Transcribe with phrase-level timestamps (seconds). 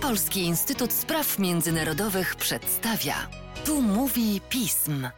[0.00, 3.30] Polski Instytut Spraw Międzynarodowych przedstawia.
[3.64, 5.08] Tu mówi pism.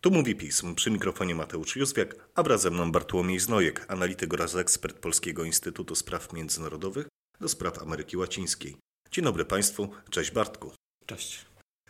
[0.00, 0.74] Tu mówi pism.
[0.74, 5.94] Przy mikrofonie Mateusz Józwiak, a wraz ze mną Bartłomiej Znojek, analityk oraz ekspert Polskiego Instytutu
[5.94, 7.08] Spraw Międzynarodowych
[7.40, 8.76] do spraw Ameryki Łacińskiej.
[9.10, 10.72] Dzień dobry Państwu, cześć Bartku.
[11.06, 11.46] Cześć.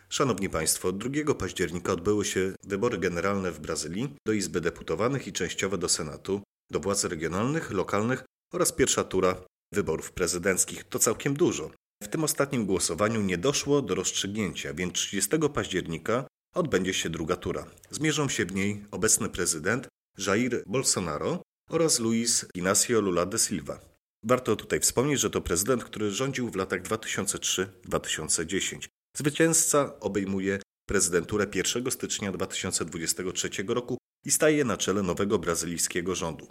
[0.09, 5.77] Szanowni Państwo, 2 października odbyły się wybory generalne w Brazylii do Izby Deputowanych i częściowe
[5.77, 6.41] do Senatu,
[6.71, 8.23] do władz regionalnych, lokalnych
[8.53, 9.35] oraz pierwsza tura
[9.75, 10.83] wyborów prezydenckich.
[10.83, 11.71] To całkiem dużo.
[12.03, 17.65] W tym ostatnim głosowaniu nie doszło do rozstrzygnięcia, więc 30 października odbędzie się druga tura.
[17.91, 23.79] Zmierzą się w niej obecny prezydent Jair Bolsonaro oraz Luiz Inácio Lula da Silva.
[24.23, 28.87] Warto tutaj wspomnieć, że to prezydent, który rządził w latach 2003-2010.
[29.17, 36.47] Zwycięzca obejmuje prezydenturę 1 stycznia 2023 roku i staje na czele nowego brazylijskiego rządu.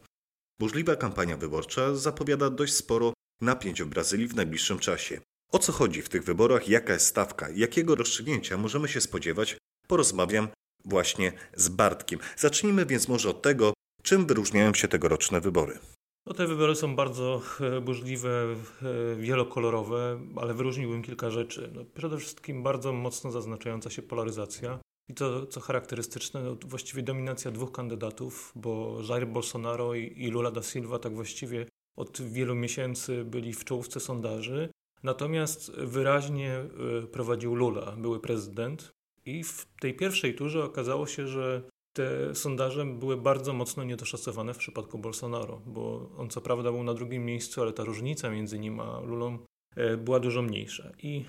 [0.61, 5.21] Burzliwa kampania wyborcza zapowiada dość sporo napięć w Brazylii w najbliższym czasie.
[5.53, 9.57] O co chodzi w tych wyborach, jaka jest stawka, jakiego rozstrzygnięcia możemy się spodziewać,
[9.89, 10.49] porozmawiam
[10.85, 12.21] właśnie z Bartkiem.
[12.37, 15.79] Zacznijmy więc może od tego, czym wyróżniają się tegoroczne wybory.
[16.27, 21.71] No, te wybory są bardzo e, burzliwe, e, wielokolorowe, ale wyróżniłbym kilka rzeczy.
[21.75, 24.79] No, przede wszystkim bardzo mocno zaznaczająca się polaryzacja.
[25.09, 30.63] I to, co charakterystyczne, no, właściwie dominacja dwóch kandydatów, bo Jair Bolsonaro i Lula da
[30.63, 34.69] Silva tak właściwie od wielu miesięcy byli w czołówce sondaży.
[35.03, 38.91] Natomiast wyraźnie e, prowadził Lula, były prezydent.
[39.27, 41.63] I w tej pierwszej turze okazało się, że
[41.97, 46.95] te sondaże były bardzo mocno niedoszacowane w przypadku Bolsonaro, bo on co prawda był na
[46.95, 49.39] drugim miejscu, ale ta różnica między nim a Lulą
[49.77, 50.91] e, była dużo mniejsza.
[51.03, 51.25] I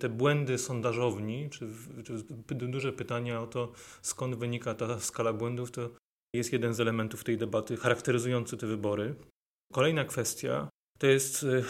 [0.00, 1.68] te błędy sondażowni, czy,
[2.04, 2.12] czy
[2.54, 3.72] duże pytania o to,
[4.02, 5.90] skąd wynika ta skala błędów, to
[6.34, 9.14] jest jeden z elementów tej debaty charakteryzujący te wybory.
[9.72, 11.62] Kolejna kwestia to jest e,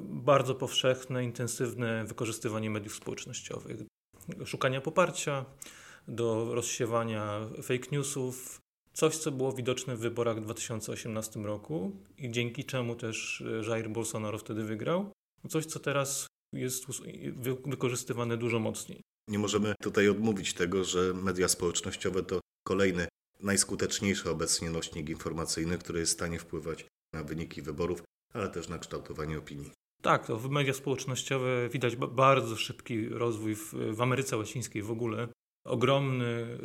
[0.00, 3.82] bardzo powszechne, intensywne wykorzystywanie mediów społecznościowych,
[4.44, 5.44] szukania poparcia,
[6.08, 8.58] do rozsiewania fake newsów.
[8.92, 14.38] Coś, co było widoczne w wyborach w 2018 roku i dzięki czemu też Jair Bolsonaro
[14.38, 15.12] wtedy wygrał.
[15.48, 16.84] Coś, co teraz jest
[17.66, 19.00] wykorzystywane dużo mocniej.
[19.28, 23.08] Nie możemy tutaj odmówić tego, że media społecznościowe to kolejny
[23.40, 28.02] najskuteczniejszy obecnie nośnik informacyjny, który jest w stanie wpływać na wyniki wyborów,
[28.32, 29.70] ale też na kształtowanie opinii.
[30.02, 35.28] Tak, to w media społecznościowe widać bardzo szybki rozwój w, w Ameryce Łacińskiej w ogóle.
[35.66, 36.58] Ogromny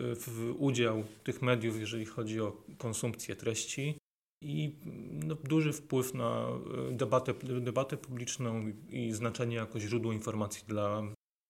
[0.58, 3.98] udział tych mediów, jeżeli chodzi o konsumpcję treści
[4.44, 4.76] i
[5.26, 6.48] no, duży wpływ na
[6.90, 11.04] e, debatę, debatę publiczną i znaczenie jako źródło informacji dla,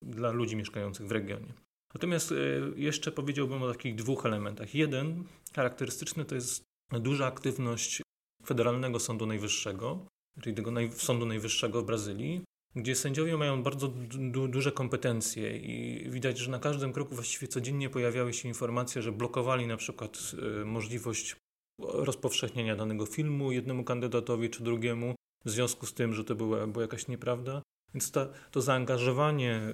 [0.05, 1.53] dla ludzi mieszkających w regionie.
[1.93, 2.35] Natomiast e,
[2.75, 4.75] jeszcze powiedziałbym o takich dwóch elementach.
[4.75, 5.23] Jeden
[5.55, 8.01] charakterystyczny to jest duża aktywność
[8.49, 10.05] Federalnego Sądu Najwyższego,
[10.41, 12.41] czyli tego naj, Sądu Najwyższego w Brazylii,
[12.75, 13.87] gdzie sędziowie mają bardzo
[14.33, 19.11] du duże kompetencje i widać, że na każdym kroku właściwie codziennie pojawiały się informacje, że
[19.11, 20.19] blokowali na przykład
[20.61, 21.35] y, możliwość
[21.79, 26.81] rozpowszechnienia danego filmu jednemu kandydatowi czy drugiemu w związku z tym, że to była, była
[26.81, 27.61] jakaś nieprawda.
[27.93, 29.73] Więc ta, to zaangażowanie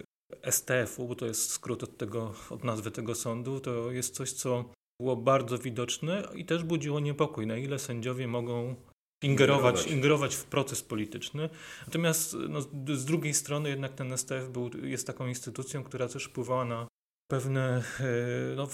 [0.52, 4.66] STF-u, bo to jest skrót od, tego, od nazwy tego sądu, to jest coś, co
[5.02, 8.76] było bardzo widoczne i też budziło niepokój, na ile sędziowie mogą
[9.24, 11.50] ingerować, ingerować w proces polityczny.
[11.88, 12.62] Natomiast no,
[12.96, 16.88] z drugiej strony jednak ten STF był, jest taką instytucją, która też wpływała na
[17.28, 18.68] pewne e, no,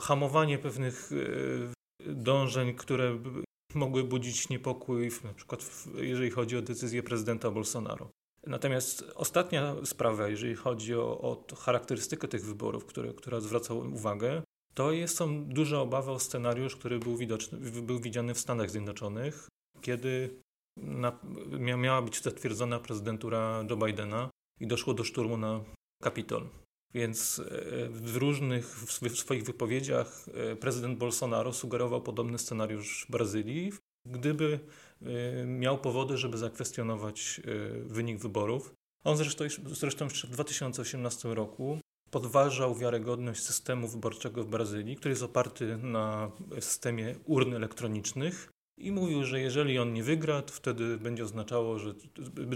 [0.00, 3.18] hamowanie pewnych e, dążeń, które
[3.74, 8.10] mogły budzić niepokój, na przykład jeżeli chodzi o decyzję prezydenta Bolsonaro.
[8.46, 14.42] Natomiast ostatnia sprawa, jeżeli chodzi o, o charakterystykę tych wyborów, które, która zwraca uwagę,
[14.74, 19.48] to jest, są duże obawy o scenariusz, który był, widoczny, był widziany w Stanach Zjednoczonych,
[19.80, 20.42] kiedy
[20.76, 21.18] na,
[21.58, 25.60] miała być zatwierdzona prezydentura Joe Bidena i doszło do szturmu na
[26.02, 26.48] Kapitol.
[26.94, 33.72] Więc e, w różnych w swoich wypowiedziach e, prezydent Bolsonaro sugerował podobny scenariusz Brazylii,
[34.06, 34.60] gdyby
[35.02, 37.40] e, miał powody, żeby zakwestionować
[37.84, 38.74] wynik wyborów.
[39.04, 41.78] On zresztą, zresztą jeszcze w 2018 roku
[42.12, 46.30] podważał wiarygodność systemu wyborczego w Brazylii, który jest oparty na
[46.60, 51.94] systemie urn elektronicznych i mówił, że jeżeli on nie wygra, to wtedy będzie oznaczało, że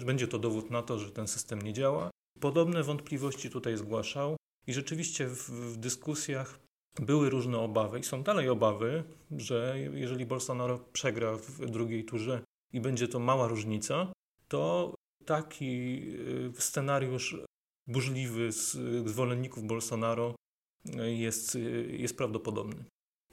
[0.05, 2.11] będzie to dowód na to, że ten system nie działa.
[2.41, 4.37] Podobne wątpliwości tutaj zgłaszał
[4.67, 6.59] i rzeczywiście w, w dyskusjach
[7.01, 12.41] były różne obawy i są dalej obawy, że jeżeli Bolsonaro przegra w drugiej turze
[12.73, 14.13] i będzie to mała różnica,
[14.49, 14.95] to
[15.25, 16.03] taki
[16.49, 17.37] y, scenariusz
[17.87, 18.77] burzliwy z
[19.09, 20.35] zwolenników Bolsonaro
[20.95, 22.85] jest, y, jest prawdopodobny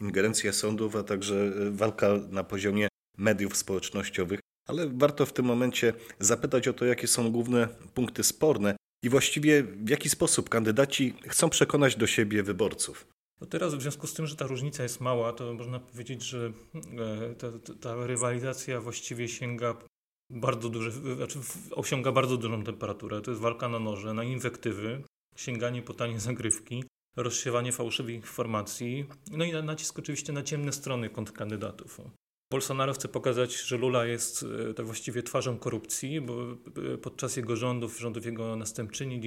[0.02, 6.68] ingerencja sądów, a także walka na poziomie mediów społecznościowych Ale warto w tym momencie zapytać
[6.68, 11.96] o to, jakie są główne punkty sporne i właściwie w jaki sposób kandydaci chcą przekonać
[11.96, 13.08] do siebie wyborców.
[13.42, 16.54] No teraz w związku z tym, że ta różnica jest mała, to można powiedzieć, że
[17.38, 17.48] ta,
[17.82, 19.78] ta rywalizacja właściwie sięga
[20.34, 21.40] bardzo duże, znaczy
[21.72, 23.22] osiąga bardzo dużą temperaturę.
[23.22, 25.04] To jest walka na noże, na inwektywy,
[25.36, 26.84] sięganie po tanie zagrywki,
[27.16, 32.02] rozsiewanie fałszywych informacji, no i nacisk oczywiście na ciemne strony kontrkandydatów.
[32.52, 36.34] Bolsonaro chce pokazać, że Lula jest e, tak właściwie twarzą korupcji, bo
[36.94, 39.20] e, podczas jego rządów, rządów jego następczyni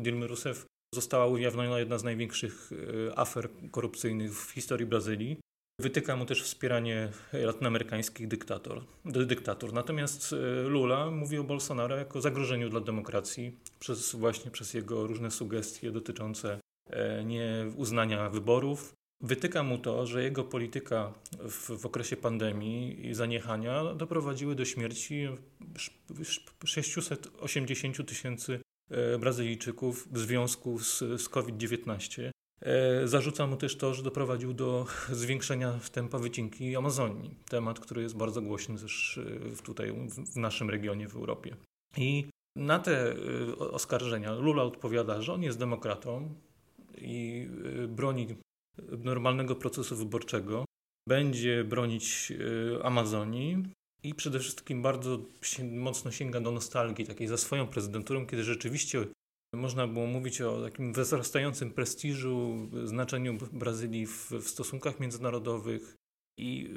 [0.00, 2.70] Dilmy Rousseff została ujawniona jedna z największych
[3.08, 5.36] e, afer korupcyjnych w historii Brazylii.
[5.78, 9.72] Wytyka mu też wspieranie latynoamerykańskich dyktator, dyktatur.
[9.72, 10.34] Natomiast
[10.66, 16.58] Lula mówi o Bolsonaro jako zagrożeniu dla demokracji przez właśnie przez jego różne sugestie dotyczące
[17.24, 24.54] nieuznania wyborów, Wytyka mu to, że jego polityka w, w, okresie pandemii i zaniechania doprowadziły
[24.54, 25.28] do śmierci
[26.64, 28.60] 680 tysięcy
[28.90, 32.30] e, Brazylijczyków w związku z, z COVID-19.
[32.62, 34.86] E, zarzuca mu też to, że doprowadził do
[35.22, 37.34] zwiększenia tempa wycinki Amazonii.
[37.48, 39.20] Temat, który jest bardzo głośny też
[39.58, 41.56] e, tutaj w naszym regionie w Europie.
[41.96, 42.26] I
[42.56, 43.14] na te
[43.58, 46.34] oskarżenia Lula odpowiada, że on jest demokratą
[46.98, 47.48] i
[47.88, 48.26] broni
[48.98, 50.64] normalnego procesu wyborczego,
[51.08, 52.32] będzie bronić
[52.82, 53.64] Amazonii
[54.02, 55.18] i przede wszystkim bardzo
[55.72, 59.06] mocno sięga do nostalgii takiej za swoją prezydenturą, kiedy rzeczywiście
[59.54, 65.96] można było mówić o takim wzrastającym prestiżu, znaczeniu Brazylii w, w stosunkach międzynarodowych.
[66.38, 66.74] I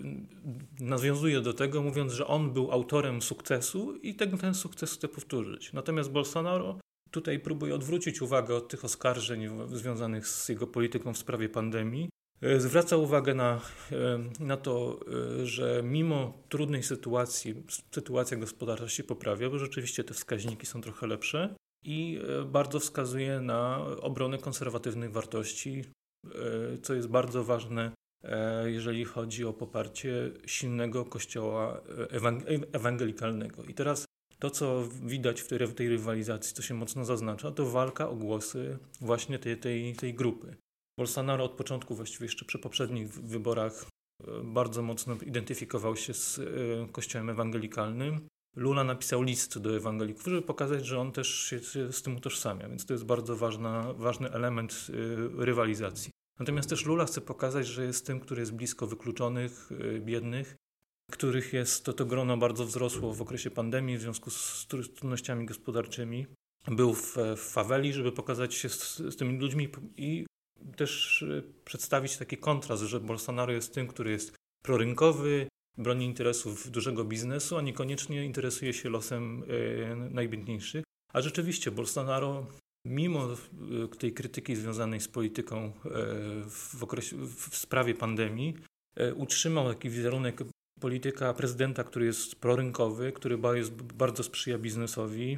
[0.80, 5.74] nawiązuje do tego, mówiąc, że on był autorem sukcesu i ten, ten sukces chce powtórzyć.
[5.74, 6.80] Natomiast Bolsonaro
[7.12, 12.10] tutaj próbuje odwrócić uwagę od tych oskarżeń związanych z jego polityką w sprawie pandemii.
[12.42, 13.62] E, zwraca uwagę na,
[13.92, 15.00] e, na to,
[15.42, 21.08] e, że mimo trudnej sytuacji, sytuacja gospodarcza się poprawia, bo rzeczywiście te wskaźniki są trochę
[21.08, 21.56] lepsze
[21.86, 25.84] i bardzo wskazuje na obronę konserwatywnych wartości,
[26.82, 27.92] co jest bardzo ważne,
[28.66, 31.82] jeżeli chodzi o poparcie silnego kościoła
[32.74, 33.64] ewangelikalnego.
[33.64, 34.06] I teraz
[34.40, 39.40] to, co widać w tej, rywalizacji, co się mocno zaznacza, to walka o głosy właśnie
[39.40, 40.56] tej, tej, tej grupy.
[41.00, 43.86] Bolsonaro od początku, właściwie jeszcze przy poprzednich wyborach,
[44.24, 46.44] e, bardzo mocno identyfikował się z e,
[46.92, 48.28] kościołem ewangelikalnym.
[48.56, 51.60] Lula napisał list do ewangelików, żeby pokazać, że on też się
[51.92, 56.12] z tym utożsamia, więc to jest bardzo ważna, ważny element e, rywalizacji.
[56.40, 59.70] Natomiast też Lula chce pokazać, że jest tym, który jest blisko wykluczonych,
[60.00, 60.56] biednych
[61.12, 66.26] których jest to, to grono bardzo wzrosło w okresie pandemii w związku z trudnościami gospodarczymi.
[66.68, 70.26] Był w, w faweli, żeby pokazać się z, z tymi ludźmi i
[70.76, 74.36] też e, przedstawić taki kontrast, że Bolsonaro jest tym, który jest
[74.66, 80.84] prorynkowy, broni interesów dużego biznesu, a niekoniecznie interesuje się losem e, najbiedniejszych.
[81.14, 82.48] A rzeczywiście Bolsonaro,
[82.88, 85.72] mimo e, tej krytyki związanej z polityką
[86.50, 88.54] w, okresie, w sprawie pandemii,
[89.16, 90.44] utrzymał taki wizerunek
[90.80, 93.38] polityka prezydenta, który jest prorynkowy, który
[93.94, 95.38] bardzo sprzyja biznesowi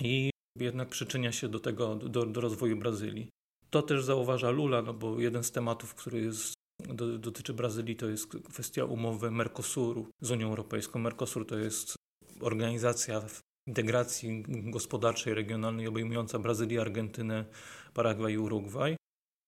[0.00, 3.28] i jednak przyczynia się do tego, do, do rozwoju Brazylii.
[3.70, 8.06] To też zauważa Lula, no bo jeden z tematów, który jest, do, dotyczy Brazylii, to
[8.06, 10.98] jest kwestia umowy Mercosuru z Unią Europejską.
[10.98, 11.94] Mercosur to jest
[12.40, 13.22] organizacja
[13.66, 17.44] integracji gospodarczej, regionalnej obejmująca Brazylię, Argentynę,
[17.94, 18.96] Paragwaj i Urugwaj.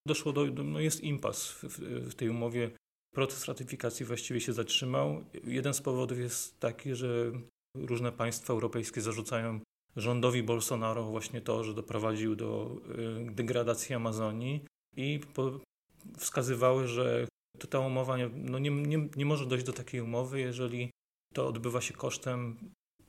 [0.06, 1.78] Doszło do, no jest impas w,
[2.10, 2.70] w tej umowie
[3.14, 5.24] Proces ratyfikacji właściwie się zatrzymał.
[5.44, 7.32] Jeden z powodów jest taki, że
[7.76, 9.60] różne państwa europejskie zarzucają
[9.96, 12.76] rządowi Bolsonaro właśnie to, że doprowadził do
[13.28, 14.64] y, degradacji Amazonii
[14.96, 15.20] i
[16.18, 17.26] wskazywały, że
[17.58, 20.90] to ta umowa nie, no nie, nie, nie może dojść do takiej umowy, jeżeli
[21.34, 22.56] to odbywa się kosztem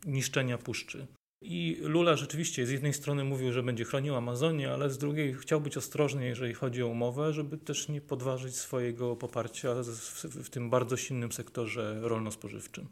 [0.05, 1.07] niszczenia puszczy.
[1.41, 5.61] I Lula rzeczywiście z jednej strony mówił, że będzie chronił Amazonię, ale z drugiej chciał
[5.61, 9.75] być ostrożny, jeżeli chodzi o umowę, żeby też nie podważyć swojego poparcia
[10.23, 12.87] w, tym bardzo silnym sektorze rolno-spożywczym.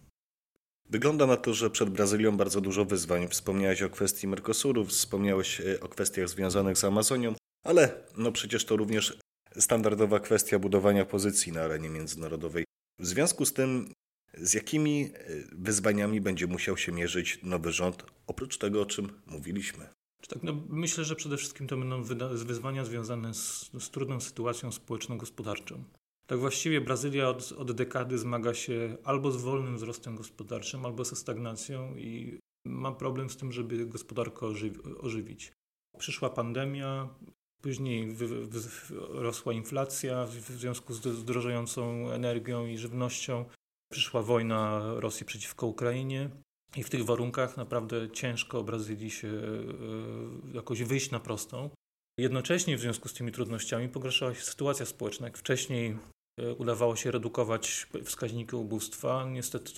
[0.90, 3.28] Wygląda na to, że przed Brazylią bardzo dużo wyzwań.
[3.28, 7.36] Wspomniałeś o kwestii Mercosuru, wspomniałeś e, o kwestiach związanych z Amazonią,
[7.66, 9.20] ale no przecież to również
[9.60, 12.66] standardowa kwestia budowania pozycji na arenie międzynarodowej.
[13.00, 13.94] W związku z tym
[14.34, 19.90] z jakimi e, wyzwaniami będzie musiał się mierzyć nowy rząd, oprócz tego, o czym mówiliśmy?
[20.30, 22.04] Tak, no myślę, że przede wszystkim to będą
[22.46, 25.84] wyzwania związane z, z trudną sytuacją społeczno-gospodarczą.
[26.28, 31.16] Tak właściwie Brazylia od, od dekady zmaga się albo z wolnym wzrostem gospodarczym, albo ze
[31.16, 34.46] stagnacją i ma problem z tym, żeby gospodarkę
[35.00, 35.52] ożywić.
[35.98, 37.10] Przyszła pandemia,
[37.62, 38.16] później
[39.10, 43.46] rosła inflacja w, związku z drożejącą energią i żywnością.
[43.92, 46.30] Przyszła wojna Rosji przeciwko Ukrainie
[46.76, 49.42] I w tych warunkach naprawdę ciężko Brazylii się
[50.54, 51.70] jakoś wyjść na prostą.
[52.20, 55.28] Jednocześnie w związku z tymi trudnościami pogarszała się sytuacja społeczna.
[55.28, 55.98] Jak wcześniej
[56.58, 59.72] udawało się redukować wskaźniki ubóstwa, niestety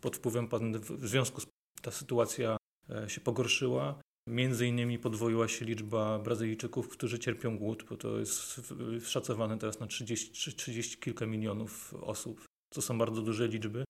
[0.00, 1.46] pod wpływem pandemii, w związku z
[1.82, 2.56] ta sytuacja
[3.08, 4.00] się pogorszyła.
[4.30, 8.60] Między innymi podwoiła się liczba Brazylijczyków, którzy cierpią głód, bo to jest
[9.04, 12.44] szacowane teraz na 30, 30 kilka milionów osób.
[12.74, 13.84] To są bardzo duże liczby.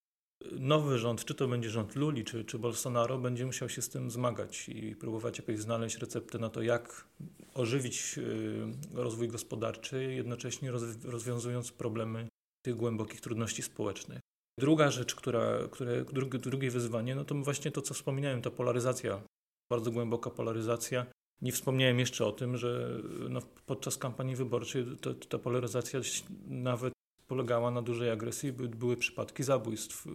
[0.53, 4.11] Nowy rząd, czy to będzie rząd Luli, czy, czy Bolsonaro, będzie musiał się z tym
[4.11, 7.09] zmagać i próbować jakoś znaleźć receptę na to, jak
[7.55, 10.73] ożywić y, rozwój gospodarczy, jednocześnie
[11.05, 12.29] rozwiązując problemy
[12.63, 14.21] tych głębokich trudności społecznych.
[14.59, 19.23] Druga rzecz, która, które, drugie, drugie wyzwanie, no to właśnie to, co wspominałem, ta polaryzacja
[19.71, 21.07] bardzo głęboka polaryzacja.
[21.43, 26.01] Nie wspomniałem jeszcze o tym, że no, podczas kampanii wyborczej to, ta polaryzacja
[26.49, 26.93] nawet
[27.27, 28.53] polegała na dużej agresji.
[28.53, 30.11] By, były przypadki zabójstw y,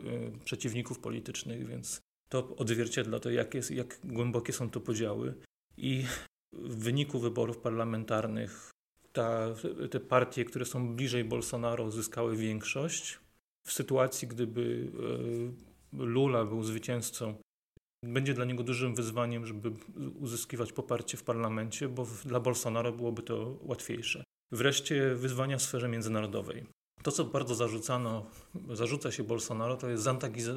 [0.46, 5.34] przeciwników politycznych, więc to odzwierciedla to, jak, jest, jak głębokie są to podziały.
[5.78, 6.06] I
[6.54, 8.72] w wyniku wyborów parlamentarnych
[9.14, 9.56] ta,
[9.92, 13.20] te partie, które są bliżej Bolsonaro, uzyskały większość.
[13.68, 14.62] W sytuacji, gdyby
[15.94, 17.36] y, Lula był zwycięzcą
[18.14, 19.72] będzie dla niego dużym wyzwaniem, żeby
[20.20, 24.24] uzyskiwać poparcie w parlamencie, bo dla Bolsonaro byłoby to łatwiejsze.
[24.52, 26.66] Wreszcie wyzwania w sferze międzynarodowej.
[27.04, 28.26] To, co bardzo zarzucano,
[28.74, 30.08] zarzuca się Bolsonaro, to jest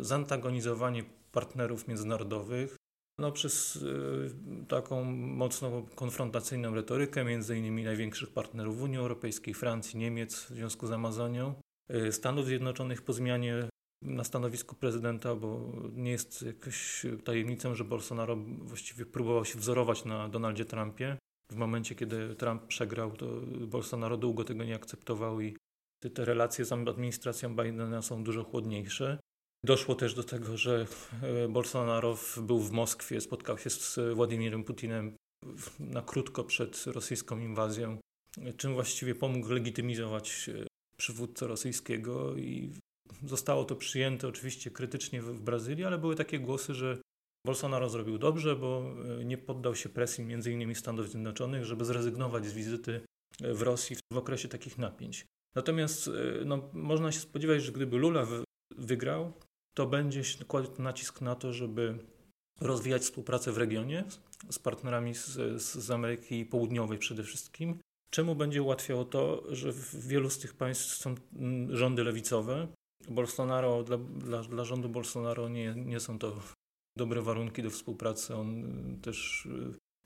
[0.01, 2.77] zantagonizowanie partnerów międzynarodowych
[3.19, 4.31] no, przez y,
[4.69, 10.93] taką mocno konfrontacyjną retorykę, między innymi największych partnerów Unii Europejskiej, Francji, Niemiec w związku z
[10.93, 11.55] Amazonią,
[11.95, 13.69] y, Stanów Zjednoczonych po zmianie
[14.03, 20.29] na stanowisku prezydenta, bo nie jest jakąś tajemnicą, że Bolsonaro właściwie próbował się wzorować na
[20.29, 21.19] Donaldzie Trumpie.
[21.53, 23.27] W momencie, kiedy Trump przegrał, to
[23.67, 25.57] Bolsonaro długo tego nie akceptował i
[26.15, 29.19] te relacje z administracją Bidena są dużo chłodniejsze.
[29.65, 30.87] Doszło też do tego, że
[31.23, 35.17] e, Bolsonaro był w Moskwie, spotkał się z Władimirem Putinem
[35.81, 37.99] na krótko przed rosyjską inwazją,
[38.57, 40.67] czym właściwie pomógł legitymizować e,
[40.99, 42.73] przywódcę rosyjskiego i
[43.25, 46.99] Zostało to przyjęte oczywiście krytycznie w Brazylii, ale były takie głosy, że
[47.47, 50.75] Bolsonaro zrobił dobrze, bo e, nie poddał się presji m.in.
[50.75, 53.01] Stanów Zjednoczonych, żeby zrezygnować z wizyty
[53.43, 55.27] e, w Rosji w okresie takich napięć.
[55.55, 58.27] Natomiast e, no, można się spodziewać, że gdyby Lula
[58.77, 59.33] wygrał,
[59.75, 61.99] to będzie kładł nacisk na to, żeby
[62.61, 64.05] rozwijać współpracę w regionie
[64.51, 67.79] z partnerami z, z Ameryki Południowej przede wszystkim.
[68.11, 72.69] Czemu będzie ułatwiało to, że w wielu z tych państw są mm, rządy lewicowe,
[73.09, 76.37] Bolsonaro, dla, dla, dla rządu Bolsonaro nie, nie są to
[76.97, 78.35] dobre warunki do współpracy.
[78.35, 79.47] On y, też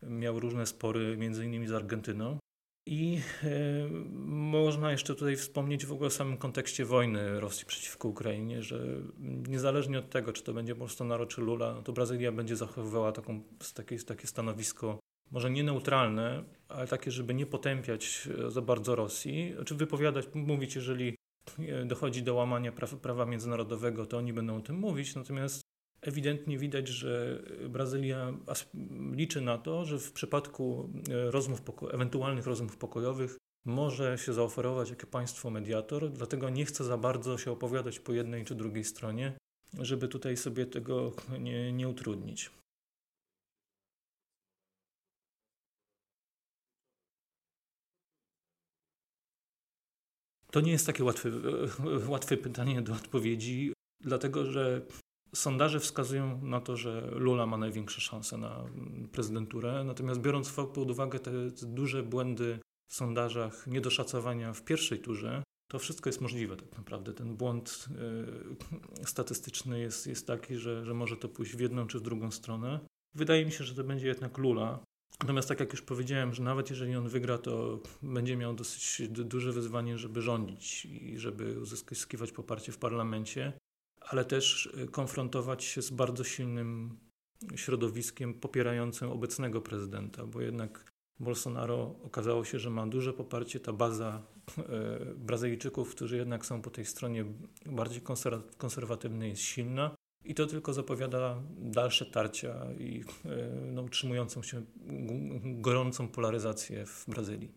[0.03, 2.39] y, miał różne spory, między innymi z Argentyną.
[2.87, 3.89] I e,
[4.27, 8.87] można jeszcze tutaj wspomnieć w ogóle o samym kontekście wojny Rosji przeciwko Ukrainie, że
[9.49, 13.43] niezależnie od tego, czy to będzie Bolsonaro czy Lula, no to Brazylia będzie zachowywała taką,
[13.75, 14.99] takie, takie stanowisko,
[15.31, 21.17] może nie neutralne, ale takie, żeby nie potępiać za bardzo Rosji, czy wypowiadać, mówić, jeżeli
[21.85, 25.15] dochodzi do łamania praw, prawa międzynarodowego, to oni będą o tym mówić.
[25.15, 25.63] Natomiast
[26.01, 28.33] ewidentnie widać, że Brazylia
[29.13, 35.07] liczy na to, że w przypadku e, rozmów ewentualnych rozmów pokojowych może się zaoferować jako
[35.07, 39.33] państwo mediator, dlatego nie chce za bardzo się opowiadać po jednej czy drugiej stronie,
[39.79, 42.51] żeby tutaj sobie tego nie, nie utrudnić.
[50.53, 51.31] To nie jest takie łatwe,
[52.09, 54.87] łatwe pytanie do odpowiedzi, dlatego że
[55.35, 58.65] sondaże wskazują na to, że Lula ma największe szanse na
[59.13, 61.31] prezydenturę, natomiast biorąc pod uwagę te
[61.63, 62.59] duże błędy
[62.91, 67.13] w sondażach, niedoszacowania w pierwszej turze, to wszystko jest możliwe tak naprawdę.
[67.13, 67.89] Ten błąd
[69.03, 72.31] y, statystyczny jest, jest taki, że, że może to pójść w jedną czy w drugą
[72.31, 72.81] stronę.
[73.15, 74.85] Wydaje mi się, że to będzie jednak Lula,
[75.23, 79.53] Natomiast tak jak już powiedziałem, że nawet jeżeli on wygra, to będzie miał dosyć duże
[79.53, 83.53] wyzwanie, żeby rządzić i żeby uzyskiwać poparcie w parlamencie,
[84.01, 86.99] ale też e, konfrontować się z bardzo silnym
[87.57, 94.23] środowiskiem popierającym obecnego prezydenta, bo jednak Bolsonaro okazało się, że ma duże poparcie, ta baza
[94.59, 94.63] e,
[95.15, 97.25] Brazylijczyków, którzy jednak są po tej stronie
[97.67, 98.03] bardziej
[98.59, 99.95] konserwatywnej, jest silna.
[100.25, 103.37] I to tylko zapowiada dalsze tarcia i e,
[103.73, 104.63] no, utrzymującą się
[105.45, 107.53] gorącą polaryzację w Brazylii.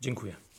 [0.00, 0.49] Dziękuję.